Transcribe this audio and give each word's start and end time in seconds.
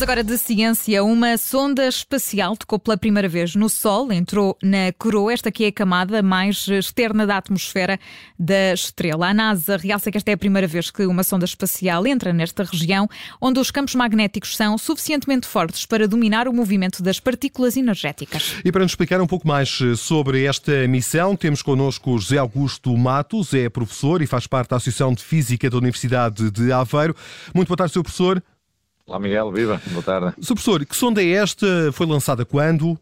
Falamos 0.00 0.02
agora 0.02 0.24
de 0.24 0.38
ciência. 0.38 1.04
Uma 1.04 1.36
sonda 1.36 1.86
espacial 1.86 2.56
tocou 2.56 2.78
pela 2.78 2.96
primeira 2.96 3.28
vez 3.28 3.54
no 3.54 3.68
Sol, 3.68 4.10
entrou 4.10 4.56
na 4.62 4.92
coroa, 4.96 5.32
esta 5.32 5.50
aqui 5.50 5.64
é 5.64 5.68
a 5.68 5.72
camada 5.72 6.22
mais 6.22 6.66
externa 6.68 7.26
da 7.26 7.36
atmosfera 7.36 7.98
da 8.38 8.72
estrela. 8.72 9.28
A 9.28 9.34
NASA 9.34 9.76
realça 9.76 10.10
que 10.10 10.16
esta 10.16 10.30
é 10.30 10.34
a 10.34 10.38
primeira 10.38 10.66
vez 10.66 10.90
que 10.90 11.04
uma 11.04 11.22
sonda 11.22 11.44
espacial 11.44 12.06
entra 12.06 12.32
nesta 12.32 12.64
região, 12.64 13.08
onde 13.40 13.60
os 13.60 13.70
campos 13.70 13.94
magnéticos 13.94 14.56
são 14.56 14.78
suficientemente 14.78 15.46
fortes 15.46 15.84
para 15.84 16.08
dominar 16.08 16.48
o 16.48 16.52
movimento 16.52 17.02
das 17.02 17.20
partículas 17.20 17.76
energéticas. 17.76 18.54
E 18.64 18.72
para 18.72 18.82
nos 18.82 18.92
explicar 18.92 19.20
um 19.20 19.26
pouco 19.26 19.46
mais 19.46 19.80
eh, 19.82 19.96
sobre 19.96 20.44
esta 20.44 20.88
missão, 20.88 21.36
temos 21.36 21.60
connosco 21.60 22.18
José 22.18 22.38
Augusto 22.38 22.96
Matos, 22.96 23.52
é 23.52 23.68
professor 23.68 24.22
e 24.22 24.26
faz 24.26 24.46
parte 24.46 24.70
da 24.70 24.76
Associação 24.76 25.12
de 25.12 25.22
Física 25.22 25.68
da 25.68 25.76
Universidade 25.76 26.50
de 26.50 26.72
Aveiro. 26.72 27.14
Muito 27.54 27.68
boa 27.68 27.76
tarde, 27.76 27.92
Sr. 27.92 28.02
Professor. 28.02 28.42
Olá 29.10 29.18
Miguel, 29.18 29.50
viva, 29.50 29.82
boa 29.88 30.04
tarde. 30.04 30.36
Sr. 30.40 30.54
Professor, 30.54 30.86
que 30.86 30.94
sonda 30.94 31.20
é 31.20 31.30
esta? 31.30 31.90
Foi 31.90 32.06
lançada 32.06 32.44
quando? 32.44 32.96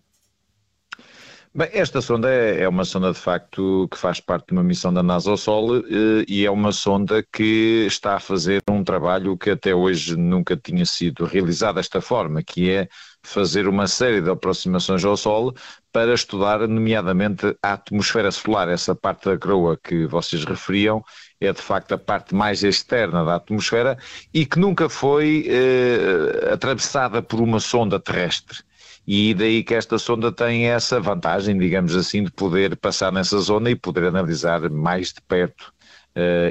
Bem, 1.55 1.69
esta 1.71 2.01
sonda 2.01 2.31
é, 2.31 2.63
é, 2.63 2.69
uma 2.69 2.87
sonda 2.87 3.13
de 3.13 3.19
facto 3.19 3.87
que 3.91 3.99
faz 3.99 4.19
parte 4.19 4.47
de 4.47 4.53
uma 4.55 4.63
missão 4.63 4.91
da 4.91 5.03
NASA 5.03 5.31
ao 5.31 5.37
Sol 5.37 5.77
eh, 5.77 6.25
e 6.27 6.47
é 6.47 6.51
uma 6.51 6.73
sonda 6.73 7.23
que 7.31 7.85
está 7.87 8.17
a 8.17 8.21
fazer 8.21 8.63
um 8.71 8.83
trabalho 8.83 9.37
que 9.37 9.51
até 9.51 9.75
hoje 9.75 10.17
nunca 10.17 10.57
tinha 10.57 10.87
sido 10.87 11.27
realizado 11.27 11.75
desta 11.75 12.01
forma, 12.01 12.43
que 12.43 12.71
é 12.71 12.89
fazer 13.29 13.69
uma 13.69 13.87
série 13.87 14.21
de 14.21 14.31
aproximações 14.31 15.05
ao 15.05 15.17
Sol 15.17 15.55
para 15.93 16.15
estudar, 16.15 16.67
nomeadamente, 16.67 17.57
a 17.63 17.73
atmosfera 17.75 18.31
solar, 18.31 18.69
essa 18.69 18.95
parte 18.95 19.27
da 19.27 19.39
coroa 19.39 19.79
que 19.83 20.07
vocês 20.07 20.45
referiam, 20.45 21.03
é 21.41 21.53
de 21.53 21.61
facto 21.61 21.93
a 21.93 21.99
parte 21.99 22.35
mais 22.35 22.63
externa 22.63 23.25
da 23.25 23.37
atmosfera 23.37 23.97
e 24.33 24.45
que 24.45 24.59
nunca 24.59 24.89
foi 24.89 25.47
eh, 25.49 26.53
atravessada 26.53 27.23
por 27.23 27.41
uma 27.41 27.61
sonda 27.61 28.01
terrestre. 28.01 28.59
E 29.07 29.33
daí 29.33 29.65
que 29.65 29.75
esta 29.75 29.99
sonda 29.99 30.31
tem 30.31 30.67
essa 30.67 31.01
vantagem, 31.01 31.57
digamos 31.59 31.97
assim, 31.97 32.25
de 32.25 32.31
poder 32.31 32.77
passar 32.77 33.11
nessa 33.11 33.39
zona 33.39 33.71
e 33.71 33.75
poder 33.75 34.05
analisar 34.05 34.69
mais 34.69 35.13
de 35.13 35.23
perto 35.23 35.73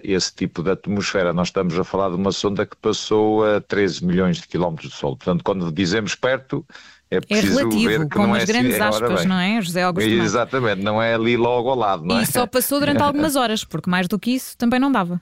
esse 0.04 0.34
tipo 0.34 0.64
de 0.64 0.72
atmosfera. 0.72 1.34
Nós 1.34 1.50
estamos 1.50 1.78
a 1.78 1.84
falar 1.84 2.10
de 2.10 2.16
uma 2.16 2.32
sonda 2.32 2.66
que 2.66 2.76
passou 2.78 3.46
a 3.46 3.62
13 3.62 4.06
milhões 4.06 4.38
de 4.38 4.48
quilómetros 4.48 4.92
do 4.92 4.96
Sol. 4.96 5.18
Portanto, 5.18 5.44
quando 5.44 5.72
dizemos 5.72 6.16
perto, 6.16 6.66
é, 7.10 7.20
é 7.30 7.40
relativo, 7.40 7.88
ver 7.88 8.10
que 8.10 8.18
não 8.18 8.36
é 8.36 8.46
grandes 8.46 8.80
assim, 8.80 9.04
aspas, 9.04 9.26
não 9.26 9.40
é, 9.40 9.62
José 9.62 9.84
Augusto? 9.84 10.10
Exatamente, 10.10 10.82
não 10.82 11.02
é 11.02 11.14
ali 11.14 11.38
logo 11.38 11.70
ao 11.70 11.76
lado, 11.76 12.06
não 12.06 12.20
e 12.20 12.24
é? 12.24 12.26
Só 12.26 12.46
passou 12.46 12.80
durante 12.80 13.02
algumas 13.04 13.36
horas, 13.36 13.64
porque 13.64 13.90
mais 13.90 14.08
do 14.08 14.20
que 14.20 14.32
isso 14.32 14.58
também 14.58 14.80
não 14.80 14.92
dava. 14.92 15.22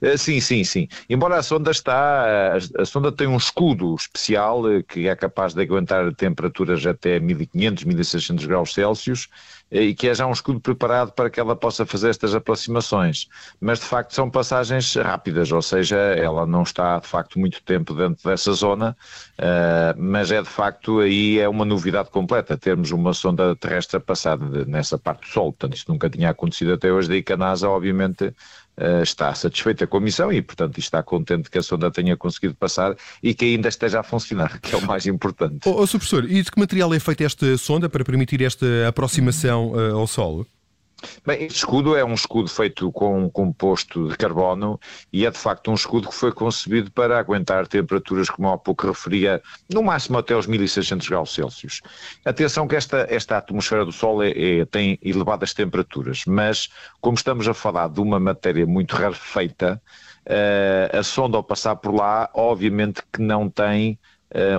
Eh, 0.00 0.16
sim, 0.16 0.40
sim, 0.40 0.64
sim. 0.64 0.88
Embora 1.10 1.36
a 1.36 1.42
sonda 1.42 1.70
está, 1.70 2.56
a, 2.78 2.84
sonda 2.84 3.10
tem 3.12 3.26
um 3.26 3.36
escudo 3.36 3.94
especial 3.94 4.70
eh, 4.70 4.82
que 4.82 5.08
é 5.08 5.16
capaz 5.16 5.54
de 5.54 5.62
aguentar 5.62 6.14
temperaturas 6.14 6.86
até 6.86 7.18
1500, 7.18 7.84
1600 7.84 8.46
graus 8.46 8.72
Celsius 8.72 9.28
eh, 9.61 9.61
e 9.72 9.94
que 9.94 10.12
já 10.12 10.26
um 10.26 10.32
escudo 10.32 10.60
preparado 10.60 11.12
para 11.12 11.30
que 11.30 11.40
ela 11.40 11.56
possa 11.56 11.86
fazer 11.86 12.10
estas 12.10 12.34
aproximações. 12.34 13.26
Mas 13.58 13.80
de 13.80 13.86
facto 13.86 14.14
são 14.14 14.30
passagens 14.30 14.94
rápidas, 14.94 15.50
ou 15.50 15.62
seja, 15.62 15.96
ela 15.96 16.46
não 16.46 16.62
está 16.62 16.98
de 16.98 17.08
facto 17.08 17.38
muito 17.38 17.62
tempo 17.62 17.94
dentro 17.94 18.28
dessa 18.28 18.52
zona, 18.52 18.94
mas 19.96 20.30
é 20.30 20.42
de 20.42 20.48
facto 20.48 21.00
aí 21.00 21.38
é 21.38 21.48
uma 21.48 21.64
novidade 21.64 22.10
completa 22.10 22.56
termos 22.56 22.90
uma 22.90 23.14
sonda 23.14 23.56
terrestre 23.56 23.96
a 23.96 24.00
passar 24.00 24.38
nessa 24.38 24.98
parte 24.98 25.22
do 25.22 25.28
Sol. 25.28 25.52
Portanto, 25.52 25.76
isso 25.76 25.86
nunca 25.88 26.10
tinha 26.10 26.30
acontecido 26.30 26.74
até 26.74 26.92
hoje, 26.92 27.08
daí 27.08 27.22
que 27.22 27.32
a 27.32 27.36
NASA 27.36 27.68
obviamente 27.68 28.34
Uh, 28.74 29.02
está 29.02 29.34
satisfeita 29.34 29.86
com 29.86 29.98
a 29.98 30.00
missão 30.00 30.32
e, 30.32 30.40
portanto, 30.40 30.78
está 30.78 31.02
contente 31.02 31.50
que 31.50 31.58
a 31.58 31.62
sonda 31.62 31.90
tenha 31.90 32.16
conseguido 32.16 32.54
passar 32.54 32.96
e 33.22 33.34
que 33.34 33.44
ainda 33.44 33.68
esteja 33.68 34.00
a 34.00 34.02
funcionar, 34.02 34.58
que 34.64 34.74
é 34.74 34.78
o 34.78 34.86
mais 34.86 35.04
importante. 35.04 35.58
Oh, 35.66 35.82
oh, 35.82 35.86
professor, 35.86 36.24
e 36.24 36.42
de 36.42 36.50
que 36.50 36.58
material 36.58 36.92
é 36.94 36.98
feita 36.98 37.22
esta 37.22 37.58
sonda 37.58 37.90
para 37.90 38.02
permitir 38.02 38.42
esta 38.42 38.66
aproximação 38.88 39.61
uh, 39.70 39.96
ao 39.96 40.06
solo? 40.06 40.46
Bem, 41.26 41.44
este 41.44 41.58
escudo 41.58 41.96
é 41.96 42.04
um 42.04 42.14
escudo 42.14 42.48
feito 42.48 42.90
com 42.92 43.24
um 43.24 43.28
composto 43.28 44.08
de 44.08 44.16
carbono 44.16 44.78
e 45.12 45.26
é 45.26 45.30
de 45.30 45.38
facto 45.38 45.70
um 45.70 45.74
escudo 45.74 46.08
que 46.08 46.14
foi 46.14 46.32
concebido 46.32 46.90
para 46.92 47.18
aguentar 47.18 47.66
temperaturas, 47.66 48.30
como 48.30 48.48
há 48.48 48.58
pouco 48.58 48.86
referia, 48.86 49.42
no 49.72 49.82
máximo 49.82 50.18
até 50.18 50.36
os 50.36 50.46
1600 50.46 51.08
graus 51.08 51.34
Celsius. 51.34 51.80
Atenção 52.24 52.68
que 52.68 52.76
esta, 52.76 53.06
esta 53.10 53.38
atmosfera 53.38 53.84
do 53.84 53.92
Sol 53.92 54.22
é, 54.22 54.30
é, 54.30 54.64
tem 54.64 54.98
elevadas 55.02 55.52
temperaturas, 55.52 56.24
mas 56.26 56.68
como 57.00 57.16
estamos 57.16 57.48
a 57.48 57.54
falar 57.54 57.88
de 57.88 58.00
uma 58.00 58.20
matéria 58.20 58.66
muito 58.66 58.94
rarefeita, 58.94 59.82
uh, 60.26 60.98
a 60.98 61.02
sonda 61.02 61.36
ao 61.36 61.42
passar 61.42 61.76
por 61.76 61.94
lá, 61.94 62.30
obviamente 62.34 63.02
que 63.12 63.20
não 63.20 63.48
tem 63.48 63.98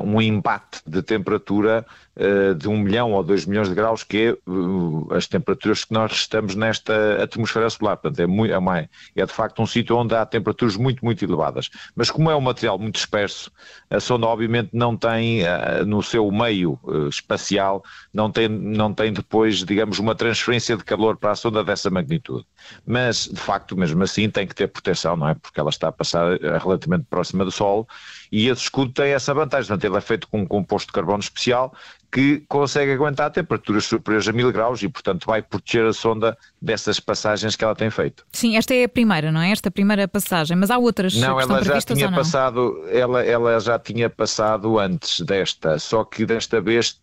um 0.03 0.21
embate 0.21 0.81
de 0.85 1.01
temperatura 1.01 1.85
uh, 2.15 2.55
de 2.55 2.67
um 2.67 2.77
milhão 2.77 3.11
ou 3.11 3.23
dois 3.23 3.45
milhões 3.45 3.69
de 3.69 3.75
graus, 3.75 4.03
que 4.03 4.17
é 4.17 4.49
uh, 4.49 5.13
as 5.13 5.27
temperaturas 5.27 5.83
que 5.83 5.93
nós 5.93 6.11
estamos 6.11 6.55
nesta 6.55 7.23
atmosfera 7.23 7.69
solar. 7.69 7.97
Portanto, 7.97 8.19
é, 8.19 8.27
muito, 8.27 8.53
é, 8.53 8.89
é 9.15 9.25
de 9.25 9.31
facto 9.31 9.61
um 9.61 9.65
sítio 9.65 9.97
onde 9.97 10.15
há 10.15 10.25
temperaturas 10.25 10.75
muito, 10.75 11.03
muito 11.03 11.23
elevadas. 11.23 11.69
Mas 11.95 12.11
como 12.11 12.29
é 12.29 12.35
um 12.35 12.41
material 12.41 12.77
muito 12.77 12.95
disperso, 12.95 13.51
a 13.89 13.99
sonda 13.99 14.27
obviamente 14.27 14.69
não 14.73 14.95
tem 14.95 15.41
no 15.85 16.01
seu 16.01 16.29
meio 16.31 16.79
espacial, 17.09 17.83
não 18.13 18.31
tem, 18.31 18.47
não 18.47 18.93
tem 18.93 19.11
depois, 19.11 19.63
digamos, 19.63 19.99
uma 19.99 20.15
transferência 20.15 20.77
de 20.77 20.83
calor 20.83 21.17
para 21.17 21.31
a 21.31 21.35
sonda 21.35 21.63
dessa 21.63 21.89
magnitude. 21.89 22.45
Mas, 22.85 23.25
de 23.25 23.39
facto, 23.39 23.75
mesmo 23.75 24.03
assim, 24.03 24.29
tem 24.29 24.47
que 24.47 24.55
ter 24.55 24.67
proteção, 24.67 25.15
não 25.15 25.29
é? 25.29 25.35
Porque 25.35 25.59
ela 25.59 25.69
está 25.69 25.89
a 25.89 25.91
passar 25.91 26.37
relativamente 26.39 27.05
próxima 27.09 27.43
do 27.43 27.51
Sol 27.51 27.87
e 28.33 28.49
esse 28.49 28.63
escudo 28.63 28.91
tem 28.91 29.11
essa 29.11 29.31
vantagem, 29.31 29.67
portanto 29.67 29.85
ele 29.85 29.95
é 29.95 30.01
feito 30.01 30.27
com 30.27 30.41
um 30.41 30.45
composto 30.45 30.87
de 30.87 30.93
carbono 30.93 31.19
especial 31.19 31.71
que 32.11 32.43
consegue 32.47 32.91
aguentar 32.91 33.29
temperaturas 33.29 33.85
superiores 33.85 34.27
a 34.27 34.31
mil 34.31 34.51
graus 34.51 34.81
e, 34.81 34.89
portanto, 34.89 35.27
vai 35.27 35.43
proteger 35.43 35.85
a 35.85 35.93
sonda 35.93 36.35
dessas 36.59 36.99
passagens 36.99 37.55
que 37.55 37.63
ela 37.63 37.75
tem 37.75 37.91
feito. 37.91 38.25
Sim, 38.31 38.57
esta 38.57 38.73
é 38.73 38.85
a 38.85 38.89
primeira, 38.89 39.31
não 39.31 39.39
é? 39.39 39.51
Esta 39.51 39.69
primeira 39.69 40.07
passagem, 40.07 40.57
mas 40.57 40.71
há 40.71 40.79
outras 40.79 41.15
não, 41.15 41.37
que 41.37 41.43
ela 41.43 41.63
já 41.63 41.79
tinha 41.81 42.11
passado, 42.11 42.83
ela, 42.89 43.23
ela 43.23 43.59
já 43.59 43.77
tinha 43.77 44.09
passado 44.09 44.79
antes 44.79 45.21
desta, 45.21 45.77
só 45.77 46.03
que 46.03 46.25
desta 46.25 46.59
vez 46.59 46.99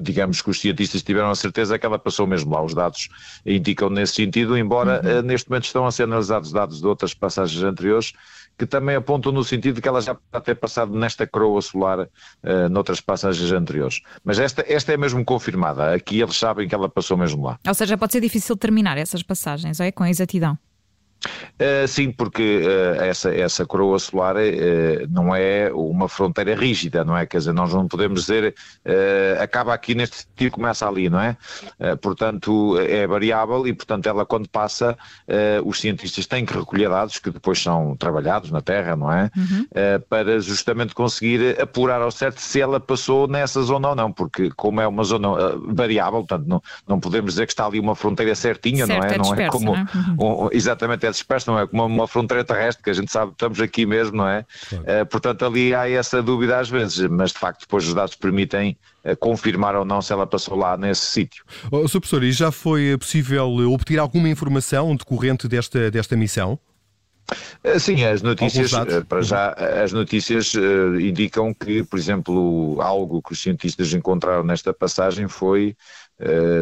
digamos 0.00 0.40
que 0.40 0.50
os 0.50 0.60
cientistas 0.60 1.02
tiveram 1.02 1.30
a 1.30 1.34
certeza 1.34 1.78
que 1.78 1.86
ela 1.86 1.98
passou 1.98 2.26
mesmo 2.26 2.52
lá. 2.52 2.62
Os 2.62 2.74
dados 2.74 3.08
indicam 3.44 3.90
nesse 3.90 4.14
sentido, 4.14 4.56
embora 4.56 5.00
uhum. 5.02 5.10
Eh, 5.10 5.22
neste 5.22 5.48
momento 5.50 5.64
estão 5.64 5.86
a 5.86 5.92
ser 5.92 6.04
analisados 6.04 6.52
dados 6.52 6.80
de 6.80 6.86
outras 6.86 7.14
passagens 7.14 7.62
anteriores 7.62 8.12
que 8.58 8.66
também 8.66 8.96
apontam 8.96 9.32
no 9.32 9.44
sentido 9.44 9.82
que 9.82 9.88
ela 9.88 10.00
já 10.00 10.14
pode 10.14 10.44
ter 10.44 10.54
passado 10.54 10.96
nesta 10.96 11.26
coroa 11.26 11.60
solar 11.60 12.00
uh, 12.00 12.68
noutras 12.70 13.00
passagens 13.00 13.52
anteriores. 13.52 14.00
Mas 14.24 14.38
esta, 14.38 14.64
esta 14.66 14.92
é 14.92 14.96
mesmo 14.96 15.22
confirmada. 15.24 15.92
Aqui 15.92 16.20
eles 16.20 16.36
sabem 16.36 16.66
que 16.66 16.74
ela 16.74 16.88
passou 16.88 17.16
mesmo 17.16 17.44
lá. 17.44 17.58
Ou 17.66 17.74
seja, 17.74 17.98
pode 17.98 18.12
ser 18.12 18.20
difícil 18.20 18.56
terminar 18.56 18.96
essas 18.96 19.22
passagens, 19.22 19.78
é? 19.78 19.92
Com 19.92 20.06
exatidão. 20.06 20.58
Uh, 21.58 21.88
sim, 21.88 22.12
porque 22.12 22.60
uh, 22.66 23.02
essa, 23.02 23.34
essa 23.34 23.64
coroa 23.64 23.98
solar 23.98 24.36
uh, 24.36 25.08
não 25.08 25.34
é 25.34 25.70
uma 25.72 26.06
fronteira 26.06 26.54
rígida, 26.54 27.02
não 27.02 27.16
é? 27.16 27.24
Quer 27.24 27.38
dizer, 27.38 27.54
nós 27.54 27.72
não 27.72 27.88
podemos 27.88 28.26
dizer 28.26 28.54
acaba 29.40 29.72
aqui 29.72 29.94
neste 29.94 30.18
sentido 30.18 30.52
começa 30.52 30.86
ali, 30.86 31.08
não 31.08 31.20
é? 31.20 31.36
portanto, 32.00 32.78
é 32.78 33.06
variável 33.06 33.66
e, 33.66 33.72
portanto, 33.72 34.06
ela 34.06 34.24
quando 34.24 34.48
passa, 34.48 34.96
os 35.64 35.80
cientistas 35.80 36.26
têm 36.26 36.44
que 36.44 36.56
recolher 36.56 36.88
dados 36.88 37.18
que 37.18 37.30
depois 37.30 37.60
são 37.60 37.96
trabalhados 37.96 38.50
na 38.50 38.60
Terra, 38.60 38.96
não 38.96 39.12
é? 39.12 39.30
Uhum. 39.36 39.66
para 40.08 40.40
justamente 40.40 40.94
conseguir 40.94 41.60
apurar 41.60 42.00
ao 42.00 42.10
certo 42.10 42.40
se 42.40 42.60
ela 42.60 42.78
passou 42.80 43.26
nessa 43.26 43.62
zona 43.62 43.90
ou 43.90 43.96
não, 43.96 44.12
porque 44.12 44.50
como 44.56 44.80
é 44.80 44.86
uma 44.86 45.04
zona 45.04 45.56
variável, 45.66 46.24
portanto, 46.24 46.46
não, 46.46 46.62
não 46.86 47.00
podemos 47.00 47.34
dizer 47.34 47.46
que 47.46 47.52
está 47.52 47.66
ali 47.66 47.80
uma 47.80 47.94
fronteira 47.94 48.34
certinha, 48.34 48.86
certo, 48.86 49.00
não 49.00 49.08
é? 49.08 49.14
É 49.14 49.18
disperso, 49.18 49.64
não 49.64 49.74
é 49.74 49.86
como 49.86 50.16
não 50.16 50.44
é? 50.44 50.46
Um, 50.46 50.48
exatamente 50.52 51.06
é 51.06 51.10
não 51.46 51.58
é 51.58 51.66
como 51.66 51.84
uma 51.84 52.08
fronteira 52.08 52.44
terrestre, 52.44 52.82
que 52.82 52.90
a 52.90 52.92
gente 52.92 53.10
sabe 53.10 53.28
que 53.28 53.34
estamos 53.34 53.60
aqui 53.60 53.86
mesmo, 53.86 54.16
não 54.16 54.28
é? 54.28 54.44
Claro. 54.68 54.84
Uh, 54.84 55.06
portanto, 55.06 55.44
ali 55.44 55.74
há 55.74 55.88
essa 55.88 56.22
dúvida 56.22 56.58
às 56.58 56.68
vezes, 56.68 57.08
mas 57.08 57.32
de 57.32 57.38
facto 57.38 57.60
depois 57.60 57.86
os 57.86 57.94
dados 57.94 58.14
permitem 58.14 58.76
uh, 59.04 59.16
confirmar 59.16 59.74
ou 59.76 59.84
não 59.84 60.00
se 60.02 60.12
ela 60.12 60.26
passou 60.26 60.56
lá 60.56 60.76
nesse 60.76 61.06
sítio. 61.06 61.44
Oh, 61.70 61.86
Sr. 61.86 62.00
Professor, 62.00 62.24
e 62.24 62.32
já 62.32 62.50
foi 62.50 62.96
possível 62.98 63.48
obter 63.72 63.98
alguma 63.98 64.28
informação 64.28 64.94
decorrente 64.94 65.48
desta, 65.48 65.90
desta 65.90 66.16
missão? 66.16 66.58
Eh, 67.64 67.78
sim, 67.78 68.04
as 68.04 68.22
notícias, 68.22 68.70
para 69.08 69.20
já, 69.20 69.52
as 69.82 69.92
notícias 69.92 70.54
indicam 71.00 71.52
que, 71.52 71.82
por 71.82 71.98
exemplo, 71.98 72.80
algo 72.80 73.20
que 73.20 73.32
os 73.32 73.42
cientistas 73.42 73.92
encontraram 73.92 74.44
nesta 74.44 74.72
passagem 74.72 75.26
foi 75.26 75.70
uh, 75.70 76.05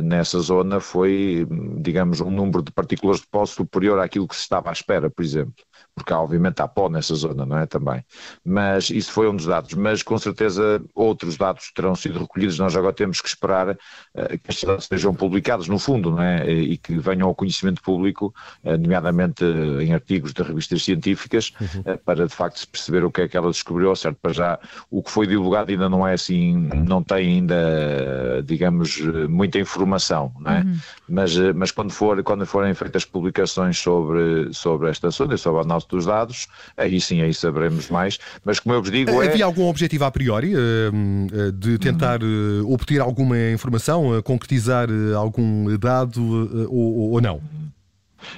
nessa 0.03 0.41
zona 0.41 0.81
foi, 0.81 1.47
digamos, 1.81 2.21
um 2.21 2.31
número 2.31 2.63
de 2.63 2.73
partículas 2.73 3.21
de 3.21 3.27
pó 3.29 3.47
superior 3.47 4.01
àquilo 4.01 4.27
que 4.27 4.35
se 4.35 4.43
estava 4.43 4.71
à 4.71 4.73
espera, 4.73 5.09
por 5.11 5.25
exemplo 5.25 5.65
porque 5.95 6.13
obviamente 6.13 6.61
há 6.61 6.67
pó 6.67 6.89
nessa 6.89 7.15
zona, 7.15 7.47
não 7.47 7.57
é? 7.57 7.67
Também. 7.67 8.05
Mas 8.45 8.91
isso 8.91 9.13
foi 9.13 9.29
um 9.29 9.37
dos 9.37 9.47
dados. 9.47 9.75
Mas 9.75 10.03
com 10.03 10.19
certeza 10.19 10.83
outros 10.95 11.37
dados 11.37 11.71
terão 11.73 11.95
sido 11.95 12.19
recolhidos. 12.19 12.59
Nós 12.59 12.77
agora 12.77 12.93
temos 12.93 13.21
que 13.21 13.29
esperar 13.29 13.71
uh, 13.71 14.39
que 14.43 14.51
estes 14.51 14.65
dados 14.65 14.87
sejam 14.87 15.15
publicados, 15.15 15.69
no 15.69 15.79
fundo, 15.79 16.11
não 16.11 16.23
é? 16.23 16.51
E 16.51 16.77
que 16.77 16.99
venham 16.99 17.29
ao 17.29 17.35
conhecimento 17.35 17.81
público, 17.81 18.35
uh, 18.65 18.77
nomeadamente 18.77 19.45
uh, 19.45 19.81
em 19.81 19.95
artigos 19.95 20.33
de 20.33 20.43
revistas 20.43 20.83
científicas, 20.83 21.53
uhum. 21.61 21.97
para 22.05 22.27
de 22.27 22.35
facto 22.35 22.59
se 22.59 22.67
perceber 22.67 23.05
o 23.05 23.11
que 23.11 23.23
é 23.23 23.29
que 23.29 23.37
ela 23.37 23.51
descobriu. 23.51 23.95
Certo, 23.95 24.19
para 24.21 24.33
já 24.33 24.59
o 24.91 25.03
que 25.03 25.11
foi 25.11 25.27
divulgado 25.27 25.71
ainda 25.71 25.89
não 25.89 26.07
é 26.07 26.15
assim, 26.15 26.55
não 26.87 27.03
tem 27.03 27.35
ainda, 27.35 28.43
digamos, 28.45 29.01
muita 29.29 29.61
informação, 29.61 30.33
não 30.41 30.51
é? 30.51 30.61
Uhum. 30.61 30.77
Mas, 31.09 31.39
mas 31.55 31.71
quando, 31.71 31.93
for, 31.93 32.21
quando 32.25 32.45
forem 32.45 32.75
feitas 32.75 33.05
publicações 33.05 33.79
sobre, 33.79 34.53
sobre 34.53 34.91
esta 34.91 35.11
sonda, 35.13 35.37
sobre 35.37 35.61
a 35.61 35.65
nossa 35.65 35.84
dos 35.89 36.07
dados, 36.07 36.47
aí 36.77 37.01
sim, 37.01 37.21
aí 37.21 37.33
saberemos 37.33 37.89
mais. 37.91 38.19
Mas 38.45 38.61
como 38.61 38.75
eu 38.75 38.83
vos 38.83 38.91
digo. 38.91 39.23
É... 39.23 39.29
Havia 39.29 39.45
algum 39.45 39.67
objetivo 39.67 40.05
a 40.05 40.11
priori 40.11 40.55
uh, 40.55 41.53
de 41.53 41.79
tentar 41.79 42.23
uh, 42.23 42.73
obter 42.73 43.01
alguma 43.01 43.39
informação, 43.51 44.19
uh, 44.19 44.23
concretizar 44.23 44.89
algum 45.17 45.77
dado 45.79 46.69
ou, 46.71 47.13
ou 47.13 47.21
não? 47.21 47.41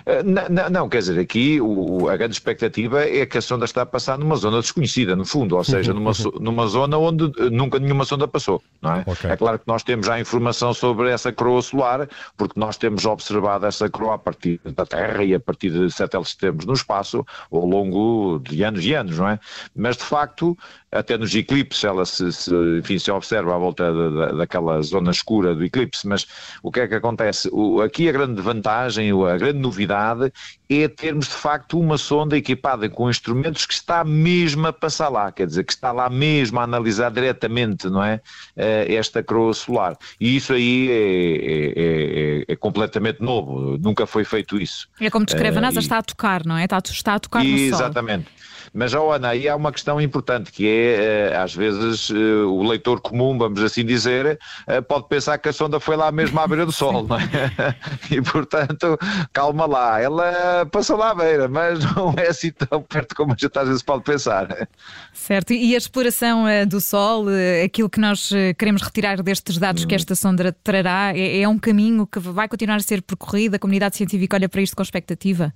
Eh, 0.04 0.22
não, 0.22 0.70
não, 0.70 0.88
quer 0.88 0.98
dizer, 0.98 1.18
aqui 1.18 1.60
o, 1.60 2.08
a 2.08 2.16
grande 2.16 2.34
expectativa 2.34 3.02
é 3.04 3.24
que 3.26 3.38
a 3.38 3.42
sonda 3.42 3.64
está 3.64 3.82
a 3.82 3.86
passar 3.86 4.18
numa 4.18 4.36
zona 4.36 4.60
desconhecida, 4.60 5.16
no 5.16 5.24
fundo, 5.24 5.56
ou 5.56 5.64
seja, 5.64 5.92
numa, 5.92 6.12
numa 6.40 6.66
zona 6.66 6.96
onde 6.98 7.24
eh, 7.38 7.50
nunca 7.50 7.78
nenhuma 7.78 8.04
sonda 8.04 8.26
passou, 8.28 8.62
não 8.80 8.94
é? 8.94 9.04
Okay. 9.06 9.30
É 9.30 9.36
claro 9.36 9.58
que 9.58 9.66
nós 9.66 9.82
temos 9.82 10.06
já 10.06 10.20
informação 10.20 10.72
sobre 10.74 11.10
essa 11.10 11.32
coroa 11.32 11.62
solar, 11.62 12.08
porque 12.36 12.58
nós 12.58 12.76
temos 12.76 13.04
observado 13.04 13.66
essa 13.66 13.88
coroa 13.88 14.14
a 14.14 14.18
partir 14.18 14.60
da 14.64 14.86
Terra 14.86 15.22
e 15.24 15.34
a 15.34 15.40
partir 15.40 15.70
de 15.70 15.90
satélites 15.90 16.34
que 16.34 16.40
temos 16.40 16.64
no 16.64 16.72
espaço 16.72 17.24
ao 17.50 17.66
longo 17.66 18.38
de 18.40 18.62
anos 18.62 18.84
e 18.84 18.94
anos, 18.94 19.18
não 19.18 19.28
é? 19.28 19.38
Mas 19.74 19.96
de 19.96 20.04
facto 20.04 20.56
até 20.90 21.18
nos 21.18 21.34
eclipses 21.34 21.84
ela 21.84 22.04
se, 22.04 22.32
se, 22.32 22.50
enfim, 22.78 22.98
se 22.98 23.10
observa 23.10 23.54
à 23.54 23.58
volta 23.58 23.92
da, 23.92 24.32
daquela 24.32 24.80
zona 24.82 25.10
escura 25.10 25.54
do 25.54 25.64
eclipse, 25.64 26.06
mas 26.06 26.26
o 26.62 26.70
que 26.70 26.80
é 26.80 26.88
que 26.88 26.94
acontece? 26.94 27.48
O, 27.52 27.80
aqui 27.80 28.08
a 28.08 28.12
grande 28.12 28.40
vantagem, 28.40 29.10
a 29.10 29.36
grande 29.36 29.58
novidade 29.58 30.32
é 30.68 30.88
termos 30.88 31.26
de 31.28 31.34
facto 31.34 31.78
uma 31.78 31.98
sonda 31.98 32.36
equipada 32.36 32.88
com 32.88 33.08
instrumentos 33.08 33.66
que 33.66 33.74
está 33.74 34.04
mesmo 34.04 34.66
a 34.66 34.72
passar 34.72 35.08
lá, 35.08 35.30
quer 35.30 35.46
dizer, 35.46 35.64
que 35.64 35.72
está 35.72 35.92
lá 35.92 36.08
mesmo 36.08 36.58
a 36.58 36.64
analisar 36.64 37.10
diretamente, 37.10 37.88
não 37.88 38.02
é? 38.02 38.20
Eh, 38.56 38.94
esta 38.94 39.22
coroa 39.22 39.54
solar. 39.54 39.96
E 40.20 40.36
isso 40.36 40.52
aí 40.52 40.88
é, 40.90 40.94
é, 40.96 41.72
é, 41.76 42.44
é 42.48 42.56
completamente 42.56 43.20
novo, 43.20 43.78
nunca 43.78 44.06
foi 44.06 44.24
feito 44.24 44.60
isso. 44.60 44.88
É 45.00 45.10
como 45.10 45.24
descreve, 45.24 45.58
a 45.58 45.60
NASA 45.60 45.78
uh, 45.78 45.82
está 45.82 45.98
a 45.98 46.02
tocar, 46.02 46.44
não 46.44 46.56
é? 46.56 46.64
Está, 46.64 46.78
está 46.84 47.14
a 47.14 47.20
tocar 47.20 47.44
no 47.44 47.56
Sol. 47.56 47.66
Exatamente. 47.66 48.26
Mas, 48.72 48.92
Ana, 48.92 49.28
aí 49.28 49.48
há 49.48 49.56
uma 49.56 49.72
questão 49.72 49.98
importante 50.00 50.52
que 50.52 50.68
é, 50.68 50.75
eh, 50.76 51.36
às 51.36 51.54
vezes, 51.54 52.10
eh, 52.10 52.44
o 52.44 52.62
leitor 52.62 53.00
comum, 53.00 53.36
vamos 53.36 53.62
assim 53.62 53.84
dizer, 53.84 54.38
eh, 54.66 54.80
pode 54.80 55.08
pensar 55.08 55.38
que 55.38 55.48
a 55.48 55.52
sonda 55.52 55.80
foi 55.80 55.96
lá 55.96 56.10
mesmo 56.12 56.38
à 56.38 56.46
beira 56.46 56.66
do 56.66 56.72
Sol, 56.72 57.06
não 57.06 57.16
é? 57.16 57.76
E, 58.10 58.22
portanto, 58.22 58.98
calma 59.32 59.66
lá, 59.66 60.00
ela 60.00 60.66
passou 60.70 60.96
lá 60.96 61.10
à 61.10 61.14
beira, 61.14 61.48
mas 61.48 61.78
não 61.94 62.14
é 62.16 62.28
assim 62.28 62.50
tão 62.50 62.82
perto 62.82 63.14
como 63.14 63.32
a 63.32 63.36
gente 63.36 63.58
às 63.58 63.68
vezes 63.68 63.82
pode 63.82 64.04
pensar. 64.04 64.68
Certo, 65.12 65.52
e 65.52 65.74
a 65.74 65.78
exploração 65.78 66.44
do 66.68 66.80
Sol, 66.80 67.26
aquilo 67.64 67.90
que 67.90 68.00
nós 68.00 68.30
queremos 68.58 68.82
retirar 68.82 69.22
destes 69.22 69.58
dados 69.58 69.84
que 69.84 69.94
hum. 69.94 69.96
esta 69.96 70.14
sonda 70.14 70.56
trará, 70.62 71.12
é, 71.14 71.40
é 71.40 71.48
um 71.48 71.58
caminho 71.58 72.06
que 72.06 72.18
vai 72.18 72.48
continuar 72.48 72.76
a 72.76 72.80
ser 72.80 73.02
percorrido? 73.02 73.56
A 73.56 73.58
comunidade 73.58 73.96
científica 73.96 74.36
olha 74.36 74.48
para 74.48 74.60
isto 74.60 74.76
com 74.76 74.82
expectativa? 74.82 75.52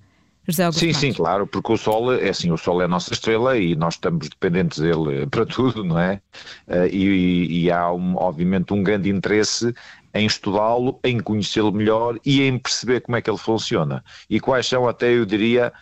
José 0.50 0.64
Augusto 0.64 0.80
Sim, 0.80 0.92
sim, 0.92 1.12
claro, 1.12 1.46
porque 1.46 1.72
o 1.72 1.76
Sol 1.76 2.12
é 2.14 2.28
assim, 2.28 2.50
o 2.50 2.56
Sol 2.56 2.80
é 2.82 2.84
a 2.84 2.88
nossa 2.88 3.12
estrela 3.12 3.56
e 3.58 3.74
nós 3.74 3.94
estamos 3.94 4.28
dependentes 4.28 4.78
dele 4.78 5.26
para 5.30 5.46
tudo, 5.46 5.84
não 5.84 5.98
é? 5.98 6.20
Eh, 6.68 6.88
e, 6.92 7.64
e 7.64 7.70
há 7.70 7.92
um, 7.92 8.16
obviamente 8.16 8.72
um 8.72 8.82
grande 8.82 9.08
interesse 9.08 9.74
em 10.12 10.26
estudá-lo, 10.26 10.98
em 11.04 11.20
conhecê-lo 11.20 11.72
melhor 11.72 12.18
e 12.24 12.42
em 12.42 12.58
perceber 12.58 13.00
como 13.00 13.16
é 13.16 13.22
que 13.22 13.30
ele 13.30 13.38
funciona. 13.38 14.04
E 14.28 14.40
quais 14.40 14.66
são 14.66 14.88
até, 14.88 15.12
eu 15.12 15.24
diria, 15.24 15.72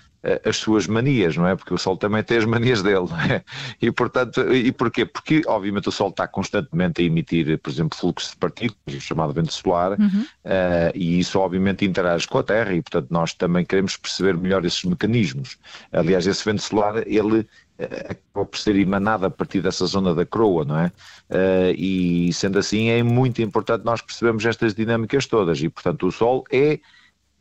as 0.44 0.56
suas 0.56 0.86
manias, 0.86 1.36
não 1.36 1.46
é? 1.46 1.54
Porque 1.54 1.72
o 1.72 1.78
Sol 1.78 1.96
também 1.96 2.22
tem 2.22 2.38
as 2.38 2.44
manias 2.44 2.82
dele, 2.82 3.06
não 3.08 3.20
é? 3.20 3.44
E 3.80 3.90
portanto, 3.90 4.52
e 4.52 4.72
porquê? 4.72 5.04
Porque 5.04 5.42
obviamente 5.46 5.88
o 5.88 5.92
Sol 5.92 6.10
está 6.10 6.26
constantemente 6.26 7.00
a 7.00 7.04
emitir, 7.04 7.58
por 7.58 7.70
exemplo, 7.70 7.96
fluxo 7.96 8.30
de 8.32 8.36
partículas, 8.36 8.96
o 8.96 9.00
chamado 9.00 9.32
vento 9.32 9.52
solar, 9.52 9.92
uhum. 9.98 10.24
uh, 10.44 10.92
e 10.94 11.18
isso 11.20 11.38
obviamente 11.38 11.84
interage 11.84 12.26
com 12.26 12.38
a 12.38 12.42
Terra 12.42 12.72
e 12.74 12.82
portanto 12.82 13.08
nós 13.10 13.32
também 13.34 13.64
queremos 13.64 13.96
perceber 13.96 14.36
melhor 14.36 14.64
esses 14.64 14.82
mecanismos. 14.84 15.56
Aliás, 15.92 16.26
esse 16.26 16.44
vento 16.44 16.62
solar, 16.62 17.06
ele 17.06 17.46
eh, 17.78 18.06
acaba 18.10 18.46
por 18.46 18.58
ser 18.58 18.76
emanado 18.76 19.26
a 19.26 19.30
partir 19.30 19.60
dessa 19.60 19.86
zona 19.86 20.14
da 20.14 20.26
croa, 20.26 20.64
não 20.64 20.78
é? 20.78 20.86
Uh, 21.30 21.74
e 21.76 22.32
sendo 22.32 22.58
assim 22.58 22.88
é 22.88 23.02
muito 23.02 23.40
importante 23.40 23.84
nós 23.84 24.00
percebermos 24.00 24.44
estas 24.44 24.74
dinâmicas 24.74 25.26
todas 25.26 25.60
e 25.60 25.68
portanto 25.68 26.06
o 26.06 26.12
Sol 26.12 26.44
é 26.50 26.58
é 26.58 26.80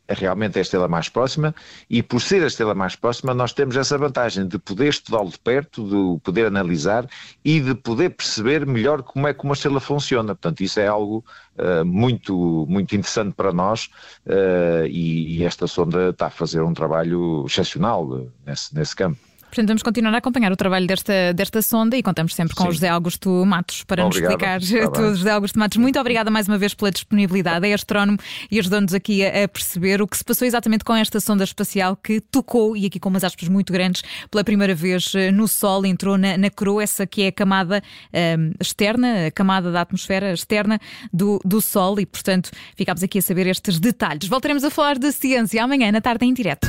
realmente 0.08 0.58
a 0.58 0.62
estrela 0.62 0.88
mais 0.88 1.08
próxima 1.08 1.54
e 1.88 2.02
por 2.02 2.20
ser 2.20 2.42
a 2.42 2.46
estrela 2.46 2.74
mais 2.74 2.96
próxima 2.96 3.34
nós 3.34 3.52
temos 3.52 3.76
essa 3.76 3.96
vantagem 3.98 4.46
de 4.46 4.58
poder 4.58 4.88
estudá-lo 4.88 5.28
de 5.28 5.38
perto, 5.38 5.84
de 5.84 6.20
poder 6.20 6.46
analisar 6.46 7.08
e 7.44 7.60
de 7.60 7.74
poder 7.74 8.10
perceber 8.10 8.66
melhor 8.66 9.02
como 9.02 9.28
é 9.28 9.34
que 9.34 9.44
uma 9.44 9.54
estrela 9.54 9.80
funciona. 9.80 10.34
Portanto, 10.34 10.62
isso 10.62 10.80
é 10.80 10.86
algo 10.86 11.24
uh, 11.56 11.84
muito, 11.84 12.66
muito 12.68 12.94
interessante 12.94 13.34
para 13.34 13.52
nós 13.52 13.90
uh, 14.26 14.86
e, 14.86 15.38
e, 15.38 15.44
esta 15.44 15.66
sonda 15.66 16.10
está 16.10 16.26
a 16.26 16.30
fazer 16.30 16.62
um 16.62 16.72
trabalho 16.72 17.44
excepcional 17.46 18.26
nesse, 18.46 18.74
nesse 18.74 18.96
campo. 18.96 19.27
Portanto, 19.48 19.68
vamos 19.68 19.82
continuar 19.82 20.14
a 20.14 20.18
acompanhar 20.18 20.52
o 20.52 20.56
trabalho 20.56 20.86
desta, 20.86 21.32
desta 21.34 21.62
sonda 21.62 21.96
e 21.96 22.02
contamos 22.02 22.34
sempre 22.34 22.54
com 22.54 22.64
Sim. 22.64 22.68
o 22.68 22.72
José 22.72 22.88
Augusto 22.88 23.44
Matos 23.46 23.82
para 23.84 24.04
Obrigado. 24.04 24.30
nos 24.30 24.64
explicar 24.64 24.92
tudo. 24.92 25.14
José 25.16 25.30
Augusto 25.30 25.58
Matos, 25.58 25.78
muito 25.78 25.98
obrigada 25.98 26.30
mais 26.30 26.46
uma 26.46 26.58
vez 26.58 26.74
pela 26.74 26.90
disponibilidade. 26.90 27.66
É 27.66 27.72
astrónomo 27.72 28.18
e 28.50 28.58
ajudou-nos 28.58 28.94
aqui 28.94 29.24
a, 29.24 29.44
a, 29.44 29.48
perceber 29.48 30.02
o 30.02 30.06
que 30.06 30.16
se 30.16 30.24
passou 30.24 30.46
exatamente 30.46 30.84
com 30.84 30.94
esta 30.94 31.18
sonda 31.20 31.44
espacial 31.44 31.96
que 31.96 32.20
tocou, 32.20 32.76
e 32.76 32.86
aqui 32.86 33.00
com 33.00 33.08
umas 33.08 33.24
aspas 33.24 33.48
muito 33.48 33.72
grandes, 33.72 34.02
pela 34.30 34.44
primeira 34.44 34.74
vez 34.74 35.12
eh, 35.14 35.30
no 35.30 35.48
Sol, 35.48 35.84
entrou 35.86 36.18
na, 36.18 36.36
na 36.36 36.50
coroa, 36.50 36.82
essa 36.82 37.06
que 37.06 37.22
é 37.22 37.28
a 37.28 37.32
camada 37.32 37.82
um, 38.12 38.18
ehm, 38.18 38.52
externa, 38.60 39.26
a 39.26 39.30
camada 39.30 39.72
da 39.72 39.80
atmosfera 39.80 40.32
externa 40.32 40.78
do, 41.12 41.40
do 41.44 41.60
Sol, 41.60 41.98
e 41.98 42.06
portanto 42.06 42.50
ficámos 42.76 43.02
aqui 43.02 43.18
a 43.18 43.22
saber 43.22 43.46
estes 43.46 43.78
detalhes. 43.78 44.28
Voltaremos 44.28 44.64
a 44.64 44.70
falar 44.70 44.98
de 44.98 45.10
ciência 45.12 45.62
amanhã 45.62 45.90
na 45.90 46.00
tarde 46.00 46.26
em 46.26 46.34
direto. 46.34 46.68